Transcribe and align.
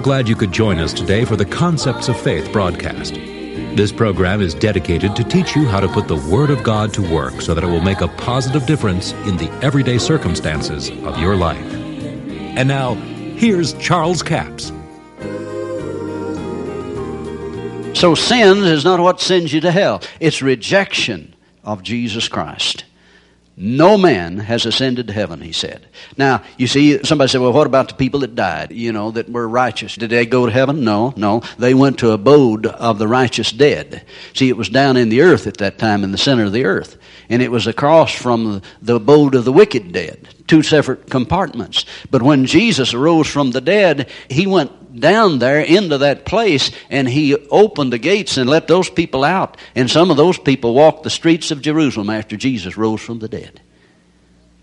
glad 0.00 0.28
you 0.28 0.34
could 0.34 0.50
join 0.50 0.78
us 0.78 0.92
today 0.94 1.24
for 1.24 1.36
the 1.36 1.44
Concepts 1.44 2.08
of 2.08 2.18
Faith 2.18 2.50
broadcast. 2.52 3.14
This 3.76 3.92
program 3.92 4.40
is 4.40 4.54
dedicated 4.54 5.14
to 5.14 5.24
teach 5.24 5.54
you 5.54 5.66
how 5.66 5.78
to 5.78 5.88
put 5.88 6.08
the 6.08 6.16
Word 6.16 6.50
of 6.50 6.62
God 6.62 6.94
to 6.94 7.02
work 7.02 7.42
so 7.42 7.54
that 7.54 7.62
it 7.62 7.66
will 7.66 7.82
make 7.82 8.00
a 8.00 8.08
positive 8.08 8.66
difference 8.66 9.12
in 9.12 9.36
the 9.36 9.50
everyday 9.62 9.98
circumstances 9.98 10.88
of 11.04 11.18
your 11.18 11.36
life. 11.36 11.64
And 12.56 12.66
now, 12.66 12.94
here's 12.94 13.74
Charles 13.74 14.22
Capps. 14.22 14.72
So, 17.98 18.14
sin 18.14 18.64
is 18.64 18.84
not 18.84 19.00
what 19.00 19.20
sends 19.20 19.52
you 19.52 19.60
to 19.60 19.70
hell, 19.70 20.02
it's 20.18 20.40
rejection 20.40 21.34
of 21.62 21.82
Jesus 21.82 22.26
Christ. 22.26 22.84
No 23.62 23.98
man 23.98 24.38
has 24.38 24.64
ascended 24.64 25.08
to 25.08 25.12
heaven, 25.12 25.42
he 25.42 25.52
said. 25.52 25.86
Now, 26.16 26.42
you 26.56 26.66
see, 26.66 27.04
somebody 27.04 27.28
said, 27.28 27.42
well, 27.42 27.52
what 27.52 27.66
about 27.66 27.88
the 27.90 27.94
people 27.94 28.20
that 28.20 28.34
died, 28.34 28.72
you 28.72 28.90
know, 28.90 29.10
that 29.10 29.28
were 29.28 29.46
righteous? 29.46 29.96
Did 29.96 30.08
they 30.08 30.24
go 30.24 30.46
to 30.46 30.52
heaven? 30.52 30.82
No, 30.82 31.12
no. 31.14 31.42
They 31.58 31.74
went 31.74 31.98
to 31.98 32.12
abode 32.12 32.64
of 32.64 32.98
the 32.98 33.06
righteous 33.06 33.52
dead. 33.52 34.06
See, 34.32 34.48
it 34.48 34.56
was 34.56 34.70
down 34.70 34.96
in 34.96 35.10
the 35.10 35.20
earth 35.20 35.46
at 35.46 35.58
that 35.58 35.76
time, 35.76 36.04
in 36.04 36.10
the 36.10 36.16
center 36.16 36.44
of 36.44 36.52
the 36.52 36.64
earth. 36.64 36.96
And 37.30 37.40
it 37.40 37.50
was 37.50 37.66
across 37.66 38.12
from 38.12 38.60
the 38.82 38.96
abode 38.96 39.34
of 39.34 39.46
the 39.46 39.52
wicked 39.52 39.92
dead, 39.92 40.28
two 40.46 40.62
separate 40.62 41.08
compartments. 41.08 41.86
But 42.10 42.22
when 42.22 42.44
Jesus 42.44 42.92
arose 42.92 43.28
from 43.28 43.52
the 43.52 43.60
dead, 43.62 44.10
he 44.28 44.46
went 44.46 44.98
down 45.00 45.38
there 45.38 45.60
into 45.60 45.98
that 45.98 46.26
place 46.26 46.72
and 46.90 47.08
he 47.08 47.36
opened 47.48 47.92
the 47.92 47.98
gates 47.98 48.36
and 48.36 48.50
let 48.50 48.66
those 48.66 48.90
people 48.90 49.24
out. 49.24 49.56
And 49.76 49.88
some 49.88 50.10
of 50.10 50.16
those 50.16 50.38
people 50.38 50.74
walked 50.74 51.04
the 51.04 51.10
streets 51.10 51.52
of 51.52 51.62
Jerusalem 51.62 52.10
after 52.10 52.36
Jesus 52.36 52.76
rose 52.76 53.00
from 53.00 53.20
the 53.20 53.28
dead. 53.28 53.60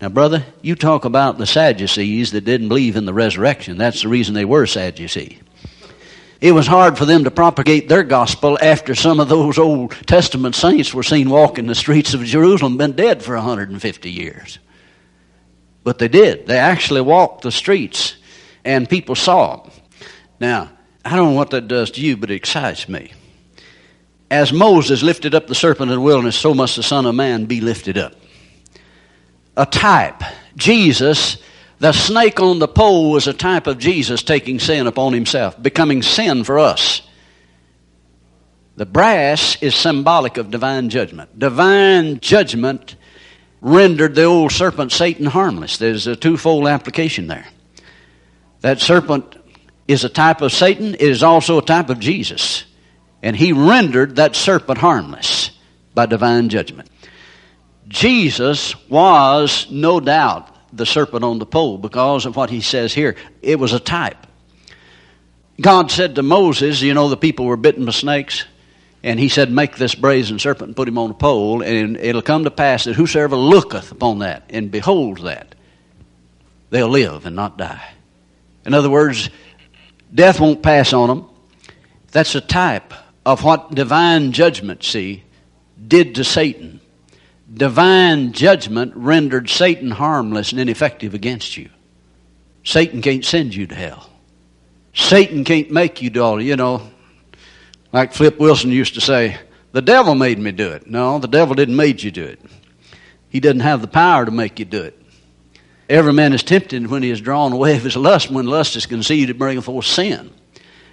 Now, 0.00 0.10
brother, 0.10 0.44
you 0.62 0.76
talk 0.76 1.04
about 1.04 1.38
the 1.38 1.46
Sadducees 1.46 2.30
that 2.32 2.44
didn't 2.44 2.68
believe 2.68 2.96
in 2.96 3.04
the 3.04 3.14
resurrection. 3.14 3.78
That's 3.78 4.02
the 4.02 4.08
reason 4.08 4.34
they 4.34 4.44
were 4.44 4.66
Sadducees. 4.66 5.38
It 6.40 6.52
was 6.52 6.68
hard 6.68 6.96
for 6.96 7.04
them 7.04 7.24
to 7.24 7.30
propagate 7.32 7.88
their 7.88 8.04
gospel 8.04 8.58
after 8.62 8.94
some 8.94 9.18
of 9.18 9.28
those 9.28 9.58
Old 9.58 9.90
Testament 10.06 10.54
saints 10.54 10.94
were 10.94 11.02
seen 11.02 11.30
walking 11.30 11.66
the 11.66 11.74
streets 11.74 12.14
of 12.14 12.24
Jerusalem, 12.24 12.76
been 12.76 12.92
dead 12.92 13.24
for 13.24 13.34
150 13.34 14.10
years. 14.10 14.60
But 15.82 15.98
they 15.98 16.06
did. 16.06 16.46
They 16.46 16.58
actually 16.58 17.00
walked 17.00 17.42
the 17.42 17.50
streets, 17.50 18.16
and 18.64 18.88
people 18.88 19.16
saw 19.16 19.56
them. 19.56 19.72
Now, 20.38 20.70
I 21.04 21.16
don't 21.16 21.30
know 21.30 21.36
what 21.36 21.50
that 21.50 21.66
does 21.66 21.90
to 21.92 22.00
you, 22.00 22.16
but 22.16 22.30
it 22.30 22.34
excites 22.34 22.88
me. 22.88 23.12
As 24.30 24.52
Moses 24.52 25.02
lifted 25.02 25.34
up 25.34 25.46
the 25.46 25.54
serpent 25.54 25.90
in 25.90 25.96
the 25.96 26.00
wilderness, 26.02 26.36
so 26.36 26.54
must 26.54 26.76
the 26.76 26.82
Son 26.82 27.06
of 27.06 27.14
Man 27.14 27.46
be 27.46 27.60
lifted 27.60 27.98
up. 27.98 28.12
A 29.56 29.66
type. 29.66 30.22
Jesus, 30.54 31.38
the 31.78 31.92
snake 31.92 32.40
on 32.40 32.58
the 32.58 32.68
pole, 32.68 33.12
was 33.12 33.26
a 33.26 33.32
type 33.32 33.66
of 33.66 33.78
Jesus 33.78 34.22
taking 34.22 34.58
sin 34.58 34.86
upon 34.86 35.12
himself, 35.12 35.60
becoming 35.62 36.02
sin 36.02 36.44
for 36.44 36.58
us. 36.58 37.02
The 38.76 38.86
brass 38.86 39.60
is 39.60 39.74
symbolic 39.74 40.36
of 40.36 40.50
divine 40.50 40.88
judgment. 40.88 41.36
Divine 41.38 42.20
judgment 42.20 42.96
rendered 43.60 44.14
the 44.14 44.24
old 44.24 44.52
serpent 44.52 44.92
Satan 44.92 45.26
harmless. 45.26 45.78
There's 45.78 46.06
a 46.06 46.16
twofold 46.16 46.68
application 46.68 47.26
there. 47.26 47.46
That 48.60 48.80
serpent 48.80 49.36
is 49.86 50.04
a 50.04 50.08
type 50.08 50.42
of 50.42 50.52
Satan, 50.52 50.94
it 50.94 51.00
is 51.00 51.22
also 51.22 51.58
a 51.58 51.64
type 51.64 51.90
of 51.90 51.98
Jesus. 51.98 52.64
And 53.22 53.34
he 53.34 53.52
rendered 53.52 54.16
that 54.16 54.36
serpent 54.36 54.78
harmless 54.78 55.50
by 55.94 56.06
divine 56.06 56.48
judgment. 56.48 56.88
Jesus 57.88 58.76
was, 58.88 59.66
no 59.70 59.98
doubt, 59.98 60.54
the 60.72 60.86
serpent 60.86 61.24
on 61.24 61.38
the 61.38 61.46
pole 61.46 61.78
because 61.78 62.26
of 62.26 62.36
what 62.36 62.50
he 62.50 62.60
says 62.60 62.92
here. 62.92 63.16
It 63.42 63.58
was 63.58 63.72
a 63.72 63.80
type. 63.80 64.26
God 65.60 65.90
said 65.90 66.14
to 66.14 66.22
Moses, 66.22 66.82
you 66.82 66.94
know, 66.94 67.08
the 67.08 67.16
people 67.16 67.46
were 67.46 67.56
bitten 67.56 67.84
by 67.84 67.92
snakes. 67.92 68.44
And 69.02 69.20
he 69.20 69.28
said, 69.28 69.50
Make 69.52 69.76
this 69.76 69.94
brazen 69.94 70.40
serpent 70.40 70.68
and 70.68 70.76
put 70.76 70.88
him 70.88 70.98
on 70.98 71.10
a 71.10 71.14
pole, 71.14 71.62
and 71.62 71.96
it'll 71.96 72.20
come 72.20 72.44
to 72.44 72.50
pass 72.50 72.84
that 72.84 72.96
whosoever 72.96 73.36
looketh 73.36 73.92
upon 73.92 74.18
that 74.18 74.42
and 74.50 74.72
beholds 74.72 75.22
that, 75.22 75.54
they'll 76.70 76.88
live 76.88 77.24
and 77.24 77.36
not 77.36 77.56
die. 77.56 77.92
In 78.66 78.74
other 78.74 78.90
words, 78.90 79.30
Death 80.14 80.40
won't 80.40 80.62
pass 80.62 80.92
on 80.92 81.08
them. 81.08 81.28
That's 82.12 82.34
a 82.34 82.40
type 82.40 82.94
of 83.26 83.44
what 83.44 83.74
divine 83.74 84.32
judgment, 84.32 84.82
see, 84.82 85.24
did 85.86 86.14
to 86.14 86.24
Satan. 86.24 86.80
Divine 87.52 88.32
judgment 88.32 88.92
rendered 88.94 89.48
Satan 89.48 89.90
harmless 89.90 90.52
and 90.52 90.60
ineffective 90.60 91.14
against 91.14 91.56
you. 91.56 91.70
Satan 92.62 93.00
can't 93.00 93.24
send 93.24 93.54
you 93.54 93.66
to 93.66 93.74
hell. 93.74 94.10
Satan 94.92 95.44
can't 95.44 95.70
make 95.70 96.02
you 96.02 96.10
do 96.10 96.22
all, 96.22 96.42
you 96.42 96.56
know, 96.56 96.82
like 97.92 98.12
Flip 98.12 98.38
Wilson 98.38 98.70
used 98.70 98.94
to 98.94 99.00
say, 99.00 99.38
the 99.72 99.80
devil 99.80 100.14
made 100.14 100.38
me 100.38 100.52
do 100.52 100.70
it. 100.70 100.86
No, 100.86 101.18
the 101.18 101.28
devil 101.28 101.54
didn't 101.54 101.76
make 101.76 102.04
you 102.04 102.10
do 102.10 102.24
it. 102.24 102.40
He 103.30 103.40
doesn't 103.40 103.60
have 103.60 103.80
the 103.80 103.88
power 103.88 104.24
to 104.24 104.30
make 104.30 104.58
you 104.58 104.64
do 104.64 104.82
it. 104.82 105.00
Every 105.88 106.12
man 106.12 106.34
is 106.34 106.42
tempted 106.42 106.86
when 106.88 107.02
he 107.02 107.10
is 107.10 107.20
drawn 107.20 107.52
away 107.52 107.76
of 107.76 107.82
his 107.82 107.96
lust. 107.96 108.30
When 108.30 108.46
lust 108.46 108.76
is 108.76 108.84
conceived, 108.84 109.30
it 109.30 109.38
bringeth 109.38 109.64
forth 109.64 109.86
sin. 109.86 110.30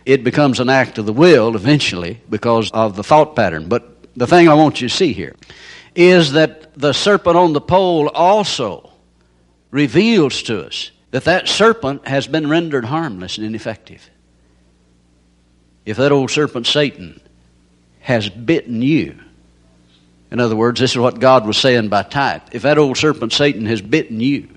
It 0.06 0.24
becomes 0.24 0.60
an 0.60 0.70
act 0.70 0.98
of 0.98 1.06
the 1.06 1.14
will 1.14 1.56
eventually 1.56 2.22
because 2.30 2.72
of 2.72 2.96
the 2.96 3.04
thought 3.04 3.36
pattern. 3.36 3.68
But 3.68 4.14
the 4.16 4.28
thing 4.28 4.48
I 4.48 4.54
want 4.54 4.80
you 4.80 4.88
to 4.88 4.94
see 4.94 5.12
here 5.12 5.36
is 5.96 6.34
that 6.34 6.74
the 6.78 6.94
serpent 6.94 7.38
on 7.38 7.54
the 7.54 7.62
pole 7.62 8.10
also 8.10 8.92
reveals 9.72 10.44
to 10.44 10.66
us 10.66 10.92
that 11.12 11.24
that 11.24 11.48
serpent 11.48 12.08
has 12.08 12.28
been 12.28 12.50
rendered 12.50 12.86
harmless 12.86 13.38
and 13.38 13.48
ineffective. 13.48 14.10
If 15.86 15.98
that 15.98 16.12
old 16.12 16.32
serpent 16.32 16.68
Satan 16.68 17.22
has 18.02 18.28
bitten 18.28 18.82
you, 18.82 19.18
in 20.32 20.40
other 20.40 20.56
words, 20.56 20.80
this 20.80 20.92
is 20.92 20.98
what 20.98 21.20
God 21.20 21.48
was 21.48 21.58
saying 21.58 21.88
by 21.88 22.04
type. 22.04 22.44
If 22.52 22.64
that 22.64 22.78
old 22.78 22.98
serpent 22.98 23.32
Satan 23.32 23.66
has 23.68 23.82
bitten 23.82 24.20
you, 24.20 24.50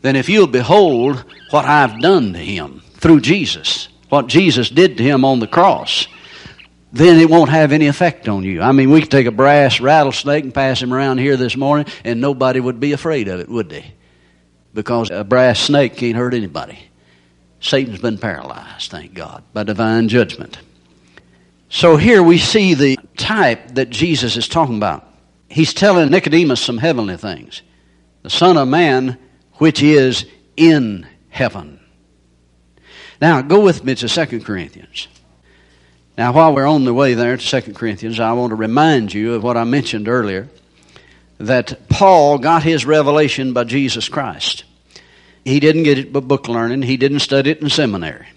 then 0.00 0.16
if 0.16 0.28
you'll 0.28 0.46
behold 0.46 1.24
what 1.50 1.64
I've 1.64 2.00
done 2.00 2.32
to 2.32 2.38
him 2.38 2.82
through 2.94 3.20
Jesus, 3.20 3.88
what 4.08 4.28
Jesus 4.28 4.70
did 4.70 4.96
to 4.96 5.02
him 5.02 5.24
on 5.24 5.40
the 5.40 5.46
cross, 5.46 6.06
then 6.94 7.18
it 7.18 7.28
won't 7.28 7.50
have 7.50 7.72
any 7.72 7.88
effect 7.88 8.28
on 8.28 8.44
you. 8.44 8.62
I 8.62 8.70
mean, 8.70 8.90
we 8.90 9.00
could 9.00 9.10
take 9.10 9.26
a 9.26 9.32
brass 9.32 9.80
rattlesnake 9.80 10.44
and 10.44 10.54
pass 10.54 10.80
him 10.80 10.94
around 10.94 11.18
here 11.18 11.36
this 11.36 11.56
morning, 11.56 11.86
and 12.04 12.20
nobody 12.20 12.60
would 12.60 12.78
be 12.78 12.92
afraid 12.92 13.26
of 13.26 13.40
it, 13.40 13.48
would 13.48 13.68
they? 13.68 13.92
Because 14.72 15.10
a 15.10 15.24
brass 15.24 15.58
snake 15.58 15.96
can't 15.96 16.16
hurt 16.16 16.34
anybody. 16.34 16.78
Satan's 17.60 18.00
been 18.00 18.18
paralyzed, 18.18 18.90
thank 18.90 19.12
God, 19.12 19.42
by 19.52 19.64
divine 19.64 20.08
judgment. 20.08 20.58
So 21.68 21.96
here 21.96 22.22
we 22.22 22.38
see 22.38 22.74
the 22.74 22.96
type 23.16 23.74
that 23.74 23.90
Jesus 23.90 24.36
is 24.36 24.46
talking 24.46 24.76
about. 24.76 25.04
He's 25.48 25.74
telling 25.74 26.10
Nicodemus 26.10 26.60
some 26.60 26.78
heavenly 26.78 27.16
things. 27.16 27.62
The 28.22 28.30
Son 28.30 28.56
of 28.56 28.68
Man 28.68 29.18
which 29.54 29.82
is 29.82 30.26
in 30.56 31.06
heaven. 31.28 31.80
Now, 33.20 33.42
go 33.42 33.60
with 33.60 33.84
me 33.84 33.94
to 33.94 34.08
2 34.08 34.40
Corinthians. 34.40 35.08
Now, 36.16 36.32
while 36.32 36.54
we're 36.54 36.66
on 36.66 36.84
the 36.84 36.94
way 36.94 37.14
there 37.14 37.36
to 37.36 37.60
2 37.60 37.72
Corinthians, 37.72 38.20
I 38.20 38.32
want 38.34 38.50
to 38.50 38.56
remind 38.56 39.12
you 39.12 39.34
of 39.34 39.42
what 39.42 39.56
I 39.56 39.64
mentioned 39.64 40.06
earlier 40.06 40.48
that 41.38 41.88
Paul 41.88 42.38
got 42.38 42.62
his 42.62 42.86
revelation 42.86 43.52
by 43.52 43.64
Jesus 43.64 44.08
Christ. 44.08 44.62
He 45.44 45.58
didn't 45.58 45.82
get 45.82 45.98
it 45.98 46.12
by 46.12 46.20
book 46.20 46.46
learning, 46.46 46.82
he 46.82 46.96
didn't 46.96 47.18
study 47.20 47.50
it 47.50 47.60
in 47.60 47.68
seminary. 47.68 48.28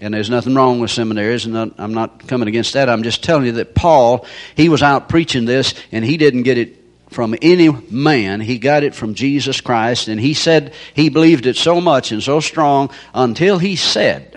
And 0.00 0.12
there's 0.12 0.30
nothing 0.30 0.54
wrong 0.54 0.80
with 0.80 0.90
seminaries, 0.90 1.46
and 1.46 1.56
I'm 1.78 1.94
not 1.94 2.26
coming 2.26 2.48
against 2.48 2.72
that. 2.72 2.88
I'm 2.88 3.02
just 3.02 3.22
telling 3.22 3.44
you 3.44 3.52
that 3.52 3.74
Paul, 3.74 4.26
he 4.56 4.68
was 4.68 4.82
out 4.82 5.08
preaching 5.08 5.44
this, 5.44 5.74
and 5.92 6.04
he 6.04 6.16
didn't 6.16 6.42
get 6.42 6.58
it 6.58 6.78
from 7.10 7.36
any 7.42 7.68
man. 7.68 8.40
He 8.40 8.58
got 8.58 8.82
it 8.82 8.94
from 8.94 9.14
Jesus 9.14 9.60
Christ, 9.60 10.08
and 10.08 10.20
he 10.20 10.34
said 10.34 10.72
he 10.94 11.10
believed 11.10 11.46
it 11.46 11.56
so 11.56 11.80
much 11.80 12.12
and 12.12 12.22
so 12.22 12.40
strong 12.40 12.90
until 13.14 13.58
he 13.58 13.76
said, 13.76 14.29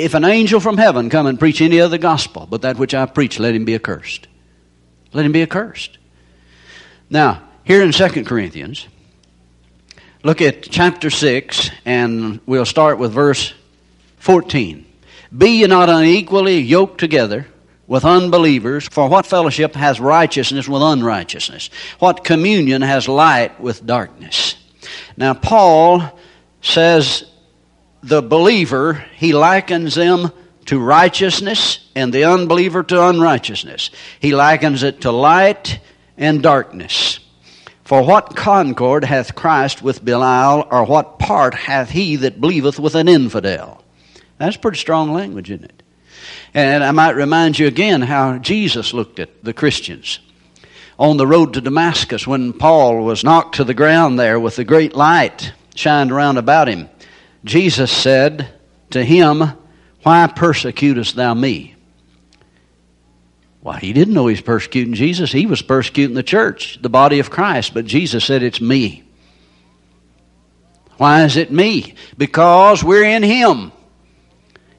If 0.00 0.14
an 0.14 0.24
angel 0.24 0.60
from 0.60 0.78
heaven 0.78 1.10
come 1.10 1.26
and 1.26 1.38
preach 1.38 1.60
any 1.60 1.80
other 1.80 1.98
gospel 1.98 2.46
but 2.48 2.62
that 2.62 2.78
which 2.78 2.94
I 2.94 3.06
preach, 3.06 3.38
let 3.38 3.54
him 3.54 3.64
be 3.64 3.74
accursed. 3.74 4.26
Let 5.12 5.26
him 5.26 5.32
be 5.32 5.42
accursed. 5.42 5.98
Now, 7.10 7.42
here 7.64 7.82
in 7.82 7.92
2 7.92 8.24
Corinthians, 8.24 8.86
look 10.22 10.40
at 10.40 10.62
chapter 10.62 11.10
6, 11.10 11.70
and 11.84 12.40
we'll 12.46 12.64
start 12.64 12.98
with 12.98 13.12
verse 13.12 13.52
14. 14.18 14.86
Be 15.36 15.60
ye 15.60 15.66
not 15.66 15.88
unequally 15.88 16.58
yoked 16.58 16.98
together 16.98 17.46
with 17.86 18.04
unbelievers? 18.04 18.88
For 18.88 19.08
what 19.08 19.26
fellowship 19.26 19.74
has 19.74 20.00
righteousness 20.00 20.68
with 20.68 20.82
unrighteousness? 20.82 21.70
What 21.98 22.24
communion 22.24 22.82
has 22.82 23.08
light 23.08 23.60
with 23.60 23.84
darkness? 23.84 24.56
Now, 25.16 25.34
Paul 25.34 26.18
says 26.62 27.29
the 28.02 28.22
believer, 28.22 29.04
he 29.16 29.32
likens 29.32 29.94
them 29.94 30.32
to 30.66 30.78
righteousness 30.78 31.90
and 31.94 32.12
the 32.12 32.24
unbeliever 32.24 32.82
to 32.84 33.08
unrighteousness. 33.08 33.90
He 34.20 34.34
likens 34.34 34.82
it 34.82 35.02
to 35.02 35.10
light 35.10 35.80
and 36.16 36.42
darkness. 36.42 37.18
For 37.84 38.02
what 38.02 38.36
concord 38.36 39.04
hath 39.04 39.34
Christ 39.34 39.82
with 39.82 40.04
Belial, 40.04 40.68
or 40.70 40.84
what 40.84 41.18
part 41.18 41.54
hath 41.54 41.90
he 41.90 42.14
that 42.16 42.40
believeth 42.40 42.78
with 42.78 42.94
an 42.94 43.08
infidel? 43.08 43.82
That's 44.38 44.56
pretty 44.56 44.78
strong 44.78 45.12
language, 45.12 45.50
isn't 45.50 45.64
it? 45.64 45.82
And 46.54 46.84
I 46.84 46.92
might 46.92 47.16
remind 47.16 47.58
you 47.58 47.66
again 47.66 48.02
how 48.02 48.38
Jesus 48.38 48.94
looked 48.94 49.18
at 49.18 49.42
the 49.42 49.52
Christians. 49.52 50.20
On 50.98 51.16
the 51.16 51.26
road 51.26 51.54
to 51.54 51.60
Damascus, 51.60 52.26
when 52.26 52.52
Paul 52.52 53.02
was 53.02 53.24
knocked 53.24 53.56
to 53.56 53.64
the 53.64 53.74
ground 53.74 54.18
there 54.18 54.38
with 54.38 54.56
the 54.56 54.64
great 54.64 54.94
light 54.94 55.52
shined 55.74 56.12
around 56.12 56.36
about 56.36 56.68
him, 56.68 56.88
Jesus 57.44 57.90
said 57.90 58.48
to 58.90 59.04
him, 59.04 59.42
Why 60.02 60.26
persecutest 60.26 61.16
thou 61.16 61.34
me? 61.34 61.74
Why, 63.60 63.78
he 63.78 63.92
didn't 63.92 64.14
know 64.14 64.26
he 64.26 64.34
was 64.34 64.40
persecuting 64.40 64.94
Jesus. 64.94 65.30
He 65.32 65.46
was 65.46 65.60
persecuting 65.60 66.14
the 66.14 66.22
church, 66.22 66.78
the 66.80 66.88
body 66.88 67.18
of 67.18 67.30
Christ. 67.30 67.74
But 67.74 67.84
Jesus 67.84 68.24
said, 68.24 68.42
It's 68.42 68.60
me. 68.60 69.04
Why 70.96 71.24
is 71.24 71.36
it 71.36 71.50
me? 71.50 71.94
Because 72.18 72.84
we're 72.84 73.04
in 73.04 73.22
Him. 73.22 73.72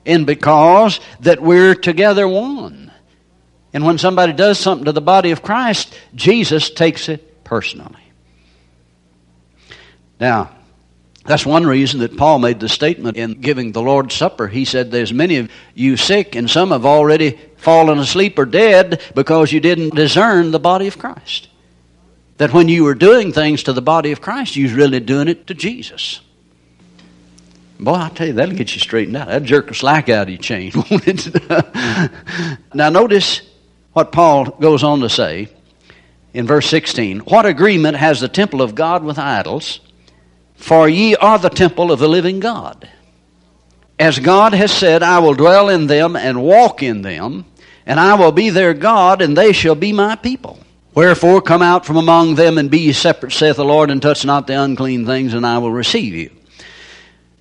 And 0.06 0.26
because 0.26 1.00
that 1.22 1.42
we're 1.42 1.76
together 1.76 2.28
one. 2.28 2.92
And 3.74 3.86
when 3.86 3.98
somebody 3.98 4.34
does 4.34 4.60
something 4.60 4.86
to 4.86 4.92
the 4.92 5.02
body 5.02 5.32
of 5.32 5.42
Christ, 5.42 5.98
Jesus 6.14 6.70
takes 6.70 7.08
it 7.08 7.44
personally. 7.44 8.04
Now, 10.20 10.52
that's 11.26 11.46
one 11.46 11.68
reason 11.68 12.00
that 12.00 12.18
Paul 12.18 12.40
made 12.40 12.60
the 12.60 12.70
statement 12.70 13.16
in 13.16 13.42
giving 13.42 13.72
the 13.72 13.82
Lord's 13.82 14.16
Supper. 14.16 14.48
He 14.48 14.66
said, 14.66 14.90
There's 14.90 15.14
many 15.14 15.38
of 15.38 15.52
you 15.76 15.96
sick, 15.96 16.36
and 16.36 16.50
some 16.50 16.72
have 16.72 16.86
already 16.86 17.40
fallen 17.58 18.00
asleep 18.00 18.40
or 18.40 18.46
dead 18.46 19.02
because 19.14 19.52
you 19.52 19.60
didn't 19.60 19.96
discern 19.96 20.50
the 20.50 20.60
body 20.60 20.88
of 20.88 20.98
Christ. 20.98 21.48
That 22.38 22.54
when 22.54 22.68
you 22.70 22.84
were 22.84 22.96
doing 22.96 23.32
things 23.32 23.64
to 23.64 23.74
the 23.74 23.84
body 23.84 24.12
of 24.12 24.20
Christ, 24.22 24.56
you 24.56 24.64
was 24.64 24.74
really 24.74 25.00
doing 25.00 25.28
it 25.28 25.46
to 25.48 25.54
Jesus. 25.54 26.22
Boy, 27.80 27.94
I 27.94 28.10
tell 28.10 28.28
you, 28.28 28.34
that'll 28.34 28.56
get 28.56 28.74
you 28.74 28.80
straightened 28.80 29.18
out. 29.18 29.28
That'll 29.28 29.48
jerk 29.48 29.68
the 29.68 29.76
slack 29.76 30.10
out 30.10 30.24
of 30.24 30.30
your 30.30 30.40
chain, 30.40 30.72
won't 30.76 31.08
it? 31.08 32.50
now, 32.74 32.90
notice 32.90 33.42
what 33.94 34.12
Paul 34.12 34.46
goes 34.46 34.84
on 34.84 35.02
to 35.02 35.10
say 35.10 35.50
in 36.34 36.48
verse 36.48 36.68
16. 36.68 37.20
What 37.20 37.46
agreement 37.46 37.98
has 37.98 38.22
the 38.22 38.28
temple 38.28 38.64
of 38.64 38.74
God 38.74 39.04
with 39.04 39.20
idols? 39.20 39.82
For 40.62 40.88
ye 40.88 41.16
are 41.16 41.40
the 41.40 41.50
temple 41.50 41.92
of 41.92 42.00
the 42.00 42.08
living 42.08 42.40
God. 42.40 42.88
As 43.98 44.20
God 44.20 44.54
has 44.54 44.72
said, 44.72 45.02
I 45.02 45.18
will 45.18 45.34
dwell 45.34 45.70
in 45.70 45.88
them 45.88 46.16
and 46.16 46.44
walk 46.44 46.84
in 46.84 47.02
them, 47.02 47.46
and 47.86 48.00
I 48.00 48.14
will 48.14 48.32
be 48.32 48.52
their 48.52 48.76
God, 48.76 49.24
and 49.24 49.36
they 49.36 49.54
shall 49.54 49.74
be 49.74 49.92
my 49.92 50.16
people. 50.16 50.60
Wherefore, 50.94 51.42
come 51.42 51.64
out 51.64 51.86
from 51.86 51.98
among 51.98 52.36
them 52.36 52.60
and 52.60 52.70
be 52.70 52.82
ye 52.82 52.94
separate, 52.94 53.32
saith 53.32 53.56
the 53.56 53.66
Lord, 53.66 53.90
and 53.90 54.02
touch 54.02 54.24
not 54.24 54.46
the 54.46 54.62
unclean 54.62 55.06
things, 55.06 55.34
and 55.34 55.48
I 55.48 55.58
will 55.58 55.72
receive 55.72 56.14
you. 56.14 56.30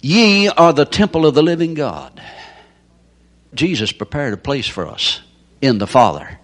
Ye 0.01 0.49
are 0.49 0.73
the 0.73 0.87
temple 0.87 1.27
of 1.27 1.35
the 1.35 1.43
living 1.43 1.75
God. 1.75 2.23
Jesus 3.53 3.93
prepared 3.93 4.33
a 4.33 4.39
place 4.39 4.67
for 4.67 4.87
us 4.87 5.21
in 5.61 5.77
the 5.77 5.87
Father. 5.87 6.39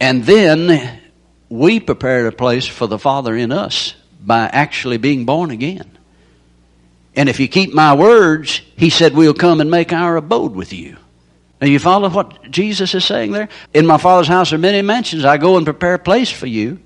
And 0.00 0.24
then 0.24 0.98
we 1.50 1.78
prepared 1.78 2.26
a 2.26 2.36
place 2.36 2.66
for 2.66 2.86
the 2.86 2.98
Father 2.98 3.36
in 3.36 3.52
us 3.52 3.94
by 4.18 4.46
actually 4.46 4.96
being 4.96 5.26
born 5.26 5.50
again. 5.50 5.95
And 7.16 7.28
if 7.28 7.40
you 7.40 7.48
keep 7.48 7.72
my 7.72 7.94
words, 7.94 8.60
he 8.76 8.90
said, 8.90 9.14
we'll 9.14 9.34
come 9.34 9.60
and 9.60 9.70
make 9.70 9.92
our 9.92 10.16
abode 10.16 10.54
with 10.54 10.72
you. 10.72 10.96
Now, 11.60 11.66
you 11.66 11.78
follow 11.78 12.10
what 12.10 12.50
Jesus 12.50 12.94
is 12.94 13.04
saying 13.06 13.32
there? 13.32 13.48
In 13.72 13.86
my 13.86 13.96
Father's 13.96 14.28
house 14.28 14.52
are 14.52 14.58
many 14.58 14.82
mansions. 14.82 15.24
I 15.24 15.38
go 15.38 15.56
and 15.56 15.64
prepare 15.64 15.94
a 15.94 15.98
place 15.98 16.30
for 16.30 16.46
you. 16.46 16.78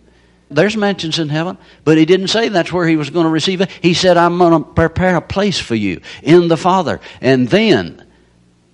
There's 0.49 0.77
mansions 0.77 1.19
in 1.19 1.29
heaven, 1.29 1.59
but 1.85 1.99
he 1.99 2.05
didn't 2.05 2.29
say 2.29 2.49
that's 2.49 2.73
where 2.73 2.87
he 2.87 2.97
was 2.97 3.11
going 3.11 3.25
to 3.25 3.31
receive 3.31 3.61
it. 3.61 3.71
He 3.83 3.95
said, 3.95 4.17
I'm 4.17 4.39
going 4.39 4.65
to 4.65 4.69
prepare 4.69 5.17
a 5.17 5.21
place 5.21 5.59
for 5.59 5.75
you 5.75 6.01
in 6.23 6.49
the 6.49 6.57
Father. 6.57 7.01
And 7.21 7.49
then 7.49 8.05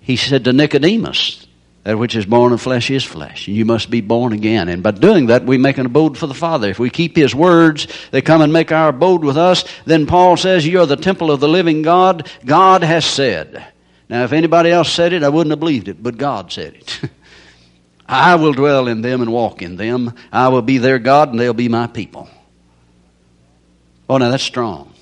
he 0.01 0.17
said 0.17 0.45
to 0.45 0.53
Nicodemus, 0.53 1.46
that 1.87 1.99
which 1.99 2.17
is 2.17 2.27
born 2.27 2.53
of 2.53 2.61
flesh 2.61 2.91
is 2.91 3.05
flesh. 3.05 3.47
You 3.47 3.65
must 3.65 3.91
be 3.91 4.01
born 4.01 4.33
again. 4.33 4.69
And 4.69 4.83
by 4.83 4.91
doing 4.91 5.27
that, 5.27 5.45
we 5.45 5.57
make 5.57 5.79
an 5.79 5.87
abode 5.87 6.19
for 6.19 6.27
the 6.27 6.35
Father. 6.35 6.69
If 6.69 6.81
we 6.81 6.91
keep 6.91 7.15
His 7.15 7.33
words, 7.33 7.87
they 8.11 8.23
come 8.23 8.41
and 8.41 8.53
make 8.53 8.73
our 8.73 8.89
abode 8.89 9.23
with 9.23 9.37
us. 9.37 9.65
Then 9.85 10.09
Paul 10.09 10.37
says, 10.37 10.67
You 10.67 10.81
are 10.81 10.87
the 10.87 10.97
temple 10.97 11.31
of 11.31 11.39
the 11.39 11.47
living 11.47 11.83
God. 11.83 12.29
God 12.45 12.83
has 12.83 13.05
said. 13.05 13.65
Now, 14.09 14.25
if 14.25 14.33
anybody 14.33 14.73
else 14.73 14.93
said 14.93 15.13
it, 15.13 15.23
I 15.23 15.29
wouldn't 15.29 15.53
have 15.53 15.61
believed 15.61 15.87
it, 15.87 16.03
but 16.03 16.17
God 16.17 16.51
said 16.51 16.75
it. 16.75 17.03
I 18.09 18.35
will 18.35 18.53
dwell 18.53 18.89
in 18.89 19.01
them 19.01 19.23
and 19.23 19.33
walk 19.33 19.63
in 19.63 19.77
them. 19.77 20.13
I 20.33 20.49
will 20.49 20.63
be 20.63 20.79
their 20.79 20.99
God, 20.99 21.29
and 21.29 21.39
they'll 21.39 21.55
be 21.55 21.69
my 21.69 21.87
people. 21.87 22.29
Oh, 24.09 24.19
now 24.19 24.33
that's 24.33 24.43
strong. 24.43 24.93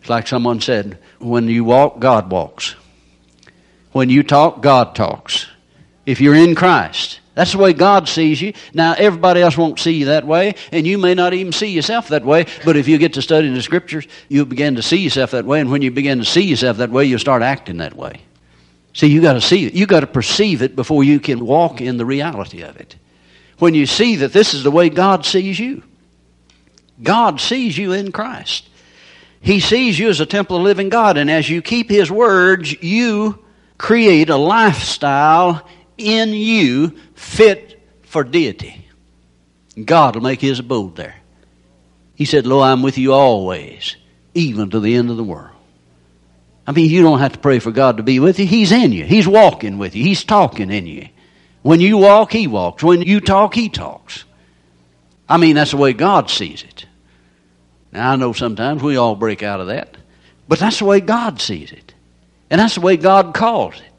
It's 0.00 0.08
like 0.08 0.26
someone 0.26 0.62
said, 0.62 1.00
when 1.18 1.48
you 1.48 1.64
walk, 1.64 1.98
God 1.98 2.30
walks. 2.30 2.76
When 3.92 4.08
you 4.08 4.22
talk, 4.22 4.62
God 4.62 4.94
talks 4.94 5.48
if 6.06 6.20
you're 6.20 6.34
in 6.34 6.54
Christ. 6.54 7.20
That's 7.34 7.52
the 7.52 7.58
way 7.58 7.74
God 7.74 8.08
sees 8.08 8.40
you. 8.40 8.54
Now, 8.72 8.94
everybody 8.96 9.42
else 9.42 9.58
won't 9.58 9.78
see 9.78 9.92
you 9.92 10.06
that 10.06 10.26
way, 10.26 10.54
and 10.72 10.86
you 10.86 10.96
may 10.96 11.14
not 11.14 11.34
even 11.34 11.52
see 11.52 11.66
yourself 11.66 12.08
that 12.08 12.24
way, 12.24 12.46
but 12.64 12.78
if 12.78 12.88
you 12.88 12.96
get 12.96 13.12
to 13.14 13.22
studying 13.22 13.52
the 13.52 13.60
Scriptures, 13.60 14.06
you'll 14.30 14.46
begin 14.46 14.76
to 14.76 14.82
see 14.82 14.96
yourself 14.96 15.32
that 15.32 15.44
way, 15.44 15.60
and 15.60 15.70
when 15.70 15.82
you 15.82 15.90
begin 15.90 16.18
to 16.18 16.24
see 16.24 16.40
yourself 16.40 16.78
that 16.78 16.90
way, 16.90 17.04
you'll 17.04 17.18
start 17.18 17.42
acting 17.42 17.76
that 17.76 17.94
way. 17.94 18.22
See, 18.94 19.08
you 19.08 19.20
got 19.20 19.34
to 19.34 19.42
see 19.42 19.66
it. 19.66 19.74
You 19.74 19.84
got 19.86 20.00
to 20.00 20.06
perceive 20.06 20.62
it 20.62 20.74
before 20.74 21.04
you 21.04 21.20
can 21.20 21.44
walk 21.44 21.82
in 21.82 21.98
the 21.98 22.06
reality 22.06 22.62
of 22.62 22.78
it. 22.78 22.96
When 23.58 23.74
you 23.74 23.84
see 23.84 24.16
that 24.16 24.32
this 24.32 24.54
is 24.54 24.62
the 24.62 24.70
way 24.70 24.88
God 24.88 25.26
sees 25.26 25.58
you, 25.58 25.82
God 27.02 27.38
sees 27.38 27.76
you 27.76 27.92
in 27.92 28.12
Christ. 28.12 28.66
He 29.42 29.60
sees 29.60 29.98
you 29.98 30.08
as 30.08 30.20
a 30.20 30.26
temple 30.26 30.56
of 30.56 30.62
living 30.62 30.88
God, 30.88 31.18
and 31.18 31.30
as 31.30 31.50
you 31.50 31.60
keep 31.60 31.90
His 31.90 32.10
words, 32.10 32.82
you 32.82 33.44
create 33.76 34.30
a 34.30 34.36
lifestyle 34.36 35.68
in 35.98 36.30
you 36.30 36.96
fit 37.14 37.82
for 38.02 38.24
deity. 38.24 38.86
God 39.82 40.14
will 40.14 40.22
make 40.22 40.40
his 40.40 40.58
abode 40.58 40.96
there. 40.96 41.16
He 42.14 42.24
said, 42.24 42.46
Lo, 42.46 42.62
I'm 42.62 42.82
with 42.82 42.96
you 42.96 43.12
always, 43.12 43.96
even 44.34 44.70
to 44.70 44.80
the 44.80 44.94
end 44.94 45.10
of 45.10 45.16
the 45.16 45.24
world. 45.24 45.50
I 46.66 46.72
mean, 46.72 46.90
you 46.90 47.02
don't 47.02 47.20
have 47.20 47.32
to 47.32 47.38
pray 47.38 47.58
for 47.58 47.70
God 47.70 47.98
to 47.98 48.02
be 48.02 48.18
with 48.18 48.38
you. 48.38 48.46
He's 48.46 48.72
in 48.72 48.92
you. 48.92 49.04
He's 49.04 49.28
walking 49.28 49.78
with 49.78 49.94
you. 49.94 50.02
He's 50.02 50.24
talking 50.24 50.70
in 50.70 50.86
you. 50.86 51.08
When 51.62 51.80
you 51.80 51.98
walk, 51.98 52.32
He 52.32 52.46
walks. 52.46 52.82
When 52.82 53.02
you 53.02 53.20
talk, 53.20 53.54
He 53.54 53.68
talks. 53.68 54.24
I 55.28 55.36
mean, 55.36 55.56
that's 55.56 55.72
the 55.72 55.76
way 55.76 55.92
God 55.92 56.30
sees 56.30 56.62
it. 56.62 56.86
Now, 57.92 58.12
I 58.12 58.16
know 58.16 58.32
sometimes 58.32 58.82
we 58.82 58.96
all 58.96 59.16
break 59.16 59.42
out 59.42 59.60
of 59.60 59.68
that, 59.68 59.96
but 60.48 60.58
that's 60.58 60.78
the 60.78 60.84
way 60.84 61.00
God 61.00 61.40
sees 61.40 61.72
it. 61.72 61.94
And 62.50 62.60
that's 62.60 62.74
the 62.74 62.80
way 62.80 62.96
God 62.96 63.34
calls 63.34 63.80
it. 63.80 63.95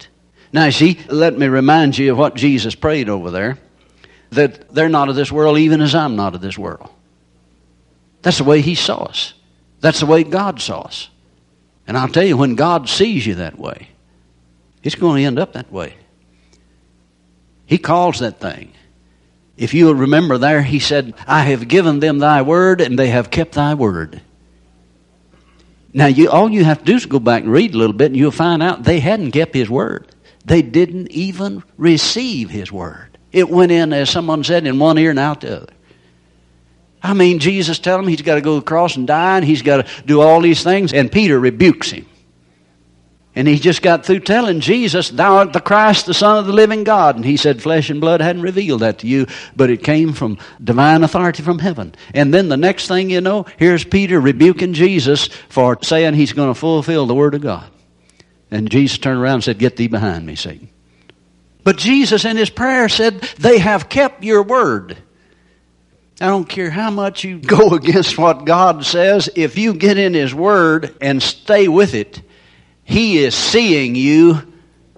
Now, 0.54 0.70
see, 0.70 1.00
let 1.10 1.38
me 1.38 1.48
remind 1.48 1.98
you 1.98 2.12
of 2.12 2.18
what 2.18 2.36
Jesus 2.36 2.75
prayed 2.75 3.10
over 3.10 3.32
there 3.32 3.58
that 4.32 4.74
they're 4.74 4.89
not 4.89 5.10
of 5.10 5.16
this 5.16 5.32
world, 5.32 5.58
even 5.58 5.82
as 5.82 5.96
I'm 5.96 6.16
not 6.16 6.36
of 6.36 6.42
this 6.42 6.58
world. 6.58 6.89
That's 8.22 8.39
the 8.39 8.44
way 8.44 8.62
He 8.62 8.75
saw 8.75 9.04
us. 9.04 9.34
That's 9.80 10.00
the 10.00 10.06
way 10.06 10.24
God 10.24 10.62
saw 10.62 10.82
us. 10.82 11.10
And 11.88 11.98
I'll 11.98 12.10
tell 12.10 12.25
you, 12.25 12.36
when 12.36 12.56
God 12.56 12.89
sees 12.89 13.25
you 13.25 13.36
that 13.36 13.58
way, 13.58 13.89
it's 14.84 14.96
going 14.96 15.22
to 15.22 15.27
end 15.27 15.39
up 15.39 15.54
that 15.54 15.72
way. 15.72 15.96
He 17.66 17.77
calls 17.77 18.20
that 18.20 18.39
thing. 18.39 18.74
If 19.56 19.74
you 19.74 19.94
remember 19.94 20.38
there, 20.38 20.62
He 20.62 20.80
said, 20.80 21.13
I 21.25 21.44
have 21.44 21.68
given 21.68 22.00
them 22.00 22.20
thy 22.20 22.42
word, 22.42 22.82
and 22.82 22.98
they 22.98 23.08
have 23.08 23.32
kept 23.32 23.54
thy 23.54 23.74
word. 23.74 24.22
Now, 25.94 26.08
you, 26.08 26.30
all 26.30 26.50
you 26.50 26.63
have 26.63 26.80
to 26.80 26.86
do 26.86 26.96
is 26.96 27.06
go 27.06 27.20
back 27.20 27.44
and 27.44 27.51
read 27.51 27.74
a 27.74 27.77
little 27.77 27.96
bit, 27.96 28.08
and 28.08 28.18
you'll 28.18 28.32
find 28.32 28.62
out 28.62 28.84
they 28.84 29.00
hadn't 29.00 29.32
kept 29.32 29.56
His 29.56 29.70
word. 29.70 30.08
They 30.48 30.62
didn't 30.62 31.12
even 31.12 31.62
receive 31.77 32.50
his 32.50 32.72
word. 32.72 33.18
It 33.34 33.50
went 33.50 33.74
in, 33.74 33.92
as 33.92 34.10
someone 34.10 34.46
said, 34.46 34.66
in 34.66 34.80
one 34.80 34.98
ear 34.98 35.10
and 35.10 35.20
out 35.20 35.42
the 35.42 35.58
other. 35.58 35.74
I 37.04 37.13
mean, 37.13 37.39
Jesus 37.39 37.80
tells 37.80 38.01
him 38.01 38.08
he's 38.08 38.22
got 38.22 38.36
to 38.36 38.42
go 38.42 38.56
across 38.56 38.96
and 38.96 39.06
die, 39.06 39.36
and 39.36 39.46
he's 39.46 39.62
got 39.62 39.86
to 39.86 40.04
do 40.04 40.22
all 40.22 40.39
these 40.39 40.63
things, 40.63 40.94
and 40.94 41.12
Peter 41.12 41.38
rebukes 41.38 41.92
him. 41.92 42.08
And 43.36 43.46
he 43.46 43.60
just 43.60 43.82
got 43.82 44.06
through 44.06 44.22
telling 44.22 44.62
Jesus, 44.62 45.10
Thou 45.10 45.36
art 45.36 45.51
the 45.51 45.60
Christ, 45.60 46.06
the 46.06 46.13
Son 46.13 46.38
of 46.38 46.48
the 46.48 46.54
living 46.54 46.86
God. 46.86 47.18
And 47.18 47.25
he 47.25 47.36
said, 47.36 47.62
Flesh 47.62 47.89
and 47.89 48.00
blood 48.00 48.22
hadn't 48.22 48.42
revealed 48.42 48.80
that 48.80 49.00
to 49.00 49.08
you, 49.08 49.27
but 49.56 49.70
it 49.70 49.84
came 49.84 50.13
from 50.13 50.39
divine 50.63 51.04
authority 51.04 51.44
from 51.44 51.60
heaven. 51.60 51.94
And 52.13 52.34
then 52.34 52.48
the 52.48 52.58
next 52.58 52.88
thing 52.88 53.10
you 53.10 53.20
know, 53.20 53.46
here's 53.58 53.84
Peter 53.84 54.20
rebuking 54.20 54.74
Jesus 54.74 55.27
for 55.50 55.77
saying 55.84 56.13
he's 56.13 56.34
going 56.34 56.51
to 56.51 56.60
fulfill 56.60 57.06
the 57.06 57.13
Word 57.13 57.36
of 57.36 57.42
God. 57.42 57.70
And 58.50 58.70
Jesus 58.70 58.98
turned 58.98 59.20
around 59.20 59.36
and 59.36 59.44
said, 59.44 59.60
Get 59.60 59.75
thee 59.75 59.88
behind 59.88 60.25
me, 60.25 60.36
Satan. 60.36 60.70
But 61.63 61.77
Jesus 61.77 62.24
in 62.24 62.38
his 62.38 62.50
prayer 62.50 62.88
said, 62.88 63.20
They 63.39 63.58
have 63.58 63.89
kept 63.89 64.24
your 64.24 64.44
word. 64.44 64.98
I 66.20 66.27
don't 66.27 66.48
care 66.48 66.70
how 66.70 66.89
much 66.89 67.24
you 67.24 67.39
go 67.39 67.70
against 67.75 68.18
what 68.18 68.46
God 68.46 68.86
says, 68.86 69.30
if 69.36 69.58
you 69.58 69.74
get 69.74 69.98
in 69.98 70.13
his 70.13 70.34
word 70.34 70.96
and 71.01 71.22
stay 71.22 71.68
with 71.68 71.94
it, 71.94 72.22
he 72.84 73.18
is 73.18 73.36
seeing 73.36 73.96
you 73.96 74.42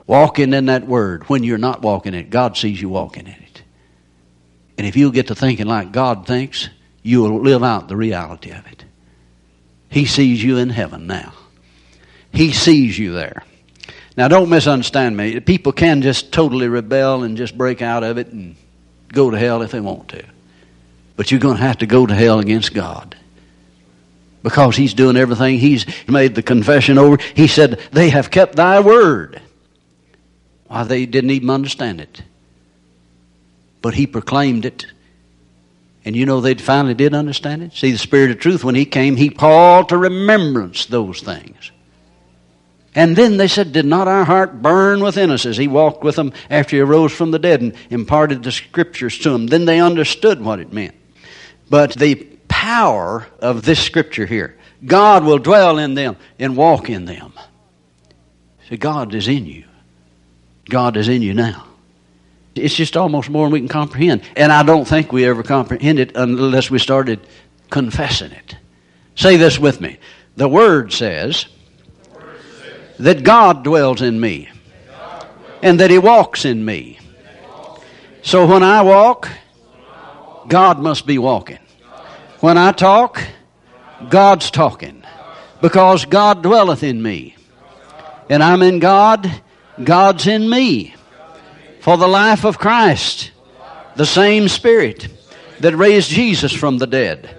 walking 0.05 0.53
in 0.53 0.67
that 0.67 0.87
word. 0.87 1.23
When 1.23 1.43
you're 1.43 1.57
not 1.57 1.81
walking 1.81 2.13
it, 2.13 2.29
God 2.29 2.55
sees 2.55 2.81
you 2.81 2.89
walking 2.89 3.25
in 3.25 3.33
it. 3.33 3.63
And 4.77 4.87
if 4.87 4.95
you 4.95 5.11
get 5.11 5.27
to 5.27 5.35
thinking 5.35 5.67
like 5.67 5.91
God 5.91 6.25
thinks, 6.25 6.69
you 7.03 7.21
will 7.21 7.41
live 7.41 7.63
out 7.63 7.87
the 7.87 7.97
reality 7.97 8.51
of 8.51 8.65
it. 8.67 8.85
He 9.89 10.05
sees 10.05 10.43
you 10.43 10.57
in 10.57 10.69
heaven 10.69 11.07
now. 11.07 11.33
He 12.31 12.51
sees 12.51 12.97
you 12.97 13.13
there. 13.13 13.43
Now, 14.17 14.27
don't 14.27 14.49
misunderstand 14.49 15.15
me. 15.15 15.39
People 15.39 15.71
can 15.71 16.01
just 16.01 16.31
totally 16.31 16.67
rebel 16.67 17.23
and 17.23 17.37
just 17.37 17.57
break 17.57 17.81
out 17.81 18.03
of 18.03 18.17
it 18.17 18.27
and 18.27 18.55
go 19.07 19.31
to 19.31 19.37
hell 19.37 19.61
if 19.61 19.71
they 19.71 19.79
want 19.79 20.09
to. 20.09 20.23
But 21.15 21.31
you're 21.31 21.39
going 21.39 21.57
to 21.57 21.63
have 21.63 21.79
to 21.79 21.85
go 21.85 22.05
to 22.05 22.13
hell 22.13 22.39
against 22.39 22.73
God. 22.73 23.15
Because 24.43 24.75
He's 24.75 24.93
doing 24.93 25.17
everything. 25.17 25.57
He's 25.57 25.85
made 26.07 26.35
the 26.35 26.43
confession 26.43 26.97
over. 26.97 27.17
He 27.33 27.47
said, 27.47 27.79
They 27.91 28.09
have 28.09 28.31
kept 28.31 28.55
thy 28.55 28.79
word. 28.79 29.41
Why, 30.67 30.83
they 30.83 31.05
didn't 31.05 31.31
even 31.31 31.49
understand 31.49 32.01
it. 32.01 32.21
But 33.81 33.93
He 33.93 34.07
proclaimed 34.07 34.65
it. 34.65 34.85
And 36.05 36.15
you 36.15 36.25
know, 36.25 36.41
they 36.41 36.55
finally 36.55 36.93
did 36.93 37.13
understand 37.13 37.63
it. 37.63 37.73
See, 37.73 37.91
the 37.91 37.97
Spirit 37.97 38.31
of 38.31 38.39
truth, 38.39 38.63
when 38.63 38.75
He 38.75 38.85
came, 38.85 39.15
He 39.15 39.29
called 39.29 39.89
to 39.89 39.97
remembrance 39.97 40.85
those 40.85 41.21
things. 41.21 41.71
And 42.99 43.15
then 43.15 43.37
they 43.37 43.47
said, 43.47 43.71
Did 43.71 43.85
not 43.85 44.09
our 44.09 44.25
heart 44.25 44.61
burn 44.61 45.01
within 45.01 45.31
us 45.31 45.45
as 45.45 45.55
he 45.55 45.69
walked 45.69 46.03
with 46.03 46.17
them 46.17 46.33
after 46.49 46.75
he 46.75 46.81
arose 46.81 47.13
from 47.13 47.31
the 47.31 47.39
dead 47.39 47.61
and 47.61 47.73
imparted 47.89 48.43
the 48.43 48.51
scriptures 48.51 49.17
to 49.19 49.29
them? 49.29 49.47
Then 49.47 49.63
they 49.63 49.79
understood 49.79 50.41
what 50.41 50.59
it 50.59 50.73
meant. 50.73 50.95
But 51.69 51.93
the 51.93 52.15
power 52.49 53.25
of 53.39 53.63
this 53.63 53.81
scripture 53.81 54.25
here, 54.25 54.57
God 54.85 55.23
will 55.23 55.37
dwell 55.37 55.77
in 55.77 55.93
them 55.93 56.17
and 56.39 56.57
walk 56.57 56.89
in 56.89 57.05
them. 57.05 57.31
See, 58.67 58.75
God 58.75 59.15
is 59.15 59.29
in 59.29 59.45
you. 59.45 59.63
God 60.67 60.97
is 60.97 61.07
in 61.07 61.21
you 61.21 61.33
now. 61.33 61.67
It's 62.53 62.75
just 62.75 62.97
almost 62.97 63.29
more 63.29 63.45
than 63.45 63.53
we 63.53 63.59
can 63.59 63.69
comprehend. 63.69 64.23
And 64.35 64.51
I 64.51 64.63
don't 64.63 64.85
think 64.85 65.13
we 65.13 65.23
ever 65.23 65.41
comprehend 65.41 65.99
it 65.99 66.17
unless 66.17 66.69
we 66.69 66.79
started 66.79 67.25
confessing 67.69 68.33
it. 68.33 68.57
Say 69.15 69.37
this 69.37 69.57
with 69.57 69.79
me. 69.79 69.99
The 70.35 70.49
Word 70.49 70.91
says, 70.91 71.45
that 72.99 73.23
God 73.23 73.63
dwells 73.63 74.01
in 74.01 74.19
me 74.19 74.49
and 75.61 75.79
that 75.79 75.89
He 75.89 75.97
walks 75.97 76.45
in 76.45 76.63
me. 76.63 76.99
So 78.21 78.45
when 78.45 78.63
I 78.63 78.81
walk, 78.81 79.29
God 80.47 80.79
must 80.79 81.05
be 81.05 81.17
walking. 81.17 81.59
When 82.39 82.57
I 82.57 82.71
talk, 82.71 83.23
God's 84.09 84.51
talking 84.51 85.03
because 85.61 86.05
God 86.05 86.41
dwelleth 86.43 86.83
in 86.83 87.01
me. 87.01 87.35
And 88.29 88.43
I'm 88.43 88.61
in 88.61 88.79
God, 88.79 89.41
God's 89.83 90.27
in 90.27 90.49
me. 90.49 90.95
For 91.81 91.97
the 91.97 92.07
life 92.07 92.45
of 92.45 92.59
Christ, 92.59 93.31
the 93.95 94.05
same 94.05 94.47
Spirit 94.47 95.07
that 95.59 95.75
raised 95.75 96.09
Jesus 96.09 96.53
from 96.53 96.77
the 96.77 96.87
dead 96.87 97.37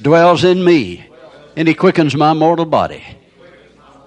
dwells 0.00 0.44
in 0.44 0.64
me, 0.64 1.06
and 1.56 1.68
He 1.68 1.74
quickens 1.74 2.14
my 2.14 2.32
mortal 2.32 2.64
body. 2.64 3.04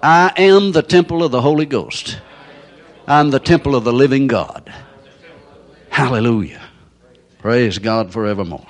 I 0.08 0.32
am 0.36 0.70
the 0.70 0.84
temple 0.84 1.24
of 1.24 1.32
the 1.32 1.40
Holy 1.40 1.66
Ghost. 1.66 2.20
I'm 3.08 3.30
the 3.30 3.40
temple 3.40 3.74
of 3.74 3.82
the 3.82 3.92
living 3.92 4.28
God. 4.28 4.72
Hallelujah. 5.88 6.62
Praise 7.40 7.80
God 7.80 8.12
forevermore. 8.12 8.68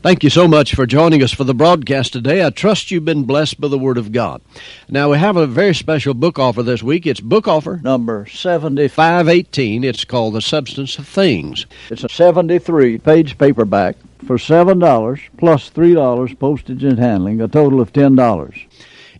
Thank 0.00 0.24
you 0.24 0.30
so 0.30 0.48
much 0.48 0.74
for 0.74 0.86
joining 0.86 1.22
us 1.22 1.32
for 1.32 1.44
the 1.44 1.52
broadcast 1.52 2.14
today. 2.14 2.42
I 2.42 2.48
trust 2.48 2.90
you've 2.90 3.04
been 3.04 3.24
blessed 3.24 3.60
by 3.60 3.68
the 3.68 3.78
Word 3.78 3.98
of 3.98 4.10
God. 4.10 4.40
Now, 4.88 5.10
we 5.10 5.18
have 5.18 5.36
a 5.36 5.46
very 5.46 5.74
special 5.74 6.14
book 6.14 6.38
offer 6.38 6.62
this 6.62 6.82
week. 6.82 7.06
It's 7.06 7.20
book 7.20 7.46
offer 7.46 7.80
number 7.82 8.24
7518. 8.24 9.84
It's 9.84 10.06
called 10.06 10.32
The 10.32 10.40
Substance 10.40 10.98
of 10.98 11.06
Things. 11.06 11.66
It's 11.90 12.04
a 12.04 12.08
73 12.08 12.96
page 12.96 13.36
paperback 13.36 13.96
for 14.26 14.38
$7 14.38 15.20
plus 15.36 15.68
$3 15.68 16.38
postage 16.38 16.84
and 16.84 16.98
handling, 16.98 17.42
a 17.42 17.48
total 17.48 17.82
of 17.82 17.92
$10. 17.92 18.66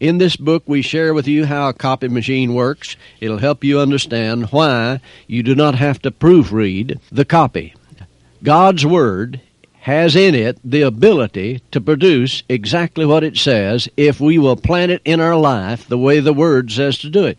In 0.01 0.17
this 0.17 0.35
book, 0.35 0.63
we 0.65 0.81
share 0.81 1.13
with 1.13 1.29
you 1.29 1.45
how 1.45 1.69
a 1.69 1.75
copy 1.75 2.09
machine 2.09 2.55
works. 2.55 2.97
It'll 3.21 3.37
help 3.37 3.63
you 3.63 3.79
understand 3.79 4.47
why 4.47 5.01
you 5.27 5.43
do 5.43 5.55
not 5.55 5.75
have 5.75 6.01
to 6.03 6.11
proofread 6.11 6.99
the 7.13 7.27
copy. 7.27 7.75
God's 8.43 8.87
Word 8.87 9.43
has 9.81 10.17
in 10.17 10.35
it 10.35 10.59
the 10.65 10.81
ability 10.81 11.61
to 11.73 11.83
produce 11.83 12.43
exactly 12.49 13.05
what 13.05 13.23
it 13.23 13.37
says 13.37 13.91
if 13.99 14.21
we 14.21 14.39
will 14.39 14.57
plant 14.57 14.91
it 14.91 15.03
in 15.05 15.21
our 15.21 15.37
life 15.37 15.87
the 15.87 15.99
way 15.99 16.19
the 16.19 16.33
Word 16.33 16.73
says 16.73 16.97
to 16.99 17.11
do 17.11 17.27
it. 17.27 17.37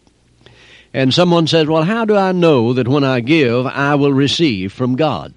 And 0.94 1.12
someone 1.12 1.48
says, 1.48 1.66
Well, 1.66 1.84
how 1.84 2.06
do 2.06 2.16
I 2.16 2.32
know 2.32 2.74
that 2.74 2.88
when 2.88 3.04
I 3.04 3.22
give, 3.22 3.66
I 3.66 3.96
will 3.96 4.14
receive 4.14 4.72
from 4.72 4.96
God? 4.96 5.34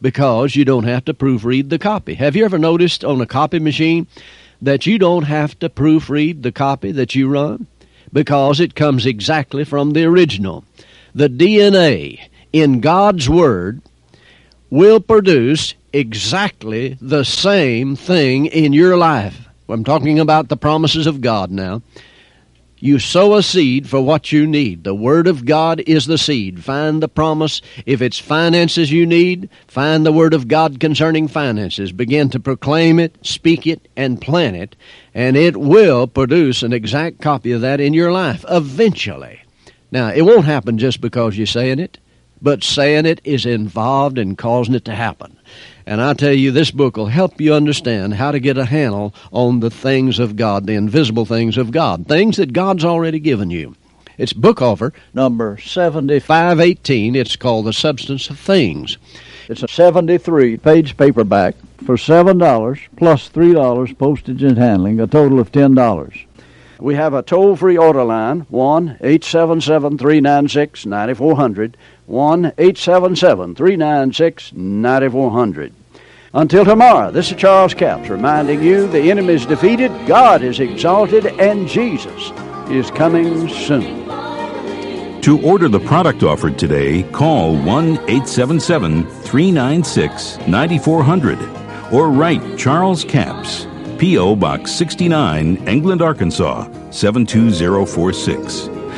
Because 0.00 0.54
you 0.54 0.64
don't 0.64 0.84
have 0.84 1.06
to 1.06 1.14
proofread 1.14 1.70
the 1.70 1.78
copy. 1.80 2.14
Have 2.14 2.36
you 2.36 2.44
ever 2.44 2.58
noticed 2.58 3.04
on 3.04 3.20
a 3.20 3.26
copy 3.26 3.58
machine 3.58 4.06
that 4.60 4.86
you 4.86 4.98
don't 4.98 5.24
have 5.24 5.58
to 5.58 5.68
proofread 5.68 6.42
the 6.42 6.52
copy 6.52 6.92
that 6.92 7.14
you 7.14 7.28
run 7.28 7.66
because 8.12 8.60
it 8.60 8.74
comes 8.74 9.06
exactly 9.06 9.64
from 9.64 9.92
the 9.92 10.04
original. 10.04 10.64
The 11.14 11.28
DNA 11.28 12.20
in 12.52 12.80
God's 12.80 13.28
Word 13.28 13.82
will 14.70 15.00
produce 15.00 15.74
exactly 15.92 16.98
the 17.00 17.24
same 17.24 17.96
thing 17.96 18.46
in 18.46 18.72
your 18.72 18.96
life. 18.96 19.48
I'm 19.68 19.84
talking 19.84 20.18
about 20.18 20.48
the 20.48 20.56
promises 20.56 21.06
of 21.06 21.20
God 21.20 21.50
now. 21.50 21.82
You 22.80 22.98
sow 22.98 23.34
a 23.34 23.42
seed 23.42 23.88
for 23.88 24.00
what 24.00 24.30
you 24.30 24.46
need. 24.46 24.84
The 24.84 24.94
Word 24.94 25.26
of 25.26 25.44
God 25.44 25.80
is 25.80 26.06
the 26.06 26.18
seed. 26.18 26.62
Find 26.62 27.02
the 27.02 27.08
promise. 27.08 27.60
If 27.86 28.00
it's 28.00 28.18
finances 28.18 28.92
you 28.92 29.04
need, 29.04 29.50
find 29.66 30.06
the 30.06 30.12
Word 30.12 30.32
of 30.32 30.46
God 30.46 30.78
concerning 30.78 31.26
finances. 31.26 31.90
Begin 31.90 32.30
to 32.30 32.40
proclaim 32.40 33.00
it, 33.00 33.16
speak 33.26 33.66
it, 33.66 33.88
and 33.96 34.20
plant 34.20 34.56
it, 34.56 34.76
and 35.12 35.36
it 35.36 35.56
will 35.56 36.06
produce 36.06 36.62
an 36.62 36.72
exact 36.72 37.20
copy 37.20 37.50
of 37.50 37.62
that 37.62 37.80
in 37.80 37.94
your 37.94 38.12
life 38.12 38.44
eventually. 38.48 39.40
Now, 39.90 40.08
it 40.08 40.22
won't 40.22 40.44
happen 40.44 40.78
just 40.78 41.00
because 41.00 41.36
you're 41.36 41.46
saying 41.46 41.80
it, 41.80 41.98
but 42.40 42.62
saying 42.62 43.06
it 43.06 43.20
is 43.24 43.46
involved 43.46 44.18
in 44.18 44.36
causing 44.36 44.74
it 44.74 44.84
to 44.86 44.94
happen. 44.94 45.36
And 45.86 46.00
I 46.00 46.12
tell 46.12 46.32
you, 46.32 46.50
this 46.50 46.70
book 46.70 46.96
will 46.96 47.06
help 47.06 47.40
you 47.40 47.54
understand 47.54 48.14
how 48.14 48.30
to 48.30 48.40
get 48.40 48.58
a 48.58 48.66
handle 48.66 49.14
on 49.32 49.60
the 49.60 49.70
things 49.70 50.18
of 50.18 50.36
God, 50.36 50.66
the 50.66 50.74
invisible 50.74 51.24
things 51.24 51.56
of 51.56 51.70
God, 51.70 52.06
things 52.06 52.36
that 52.36 52.52
God's 52.52 52.84
already 52.84 53.18
given 53.18 53.50
you. 53.50 53.74
It's 54.18 54.32
book 54.32 54.60
offer 54.60 54.92
number 55.14 55.58
7518. 55.58 57.14
It's 57.14 57.36
called 57.36 57.66
The 57.66 57.72
Substance 57.72 58.28
of 58.28 58.38
Things. 58.38 58.98
It's 59.48 59.62
a 59.62 59.68
73 59.68 60.58
page 60.58 60.96
paperback 60.96 61.54
for 61.86 61.96
$7 61.96 62.80
plus 62.96 63.30
$3 63.30 63.98
postage 63.98 64.42
and 64.42 64.58
handling, 64.58 65.00
a 65.00 65.06
total 65.06 65.38
of 65.40 65.52
$10. 65.52 66.26
We 66.80 66.96
have 66.96 67.14
a 67.14 67.22
toll 67.22 67.56
free 67.56 67.78
order 67.78 68.04
line 68.04 68.40
1 68.50 68.98
877 69.00 69.98
396 69.98 70.84
9400. 70.84 71.76
1 72.08 72.46
877 72.56 73.54
396 73.54 74.52
9400. 74.54 75.74
Until 76.32 76.64
tomorrow, 76.64 77.10
this 77.10 77.30
is 77.30 77.36
Charles 77.36 77.74
Capps 77.74 78.08
reminding 78.08 78.62
you 78.62 78.86
the 78.88 79.10
enemy 79.10 79.34
is 79.34 79.44
defeated, 79.44 79.90
God 80.06 80.42
is 80.42 80.58
exalted, 80.58 81.26
and 81.26 81.68
Jesus 81.68 82.32
is 82.70 82.90
coming 82.90 83.46
soon. 83.50 84.08
To 85.20 85.38
order 85.42 85.68
the 85.68 85.80
product 85.80 86.22
offered 86.22 86.58
today, 86.58 87.02
call 87.12 87.54
1 87.54 87.66
877 87.66 89.04
396 89.04 90.38
9400 90.48 91.38
or 91.92 92.08
write 92.08 92.56
Charles 92.56 93.04
Capps, 93.04 93.66
P.O. 93.98 94.34
Box 94.36 94.72
69, 94.72 95.68
England, 95.68 96.00
Arkansas 96.00 96.64
72046. 96.90 98.77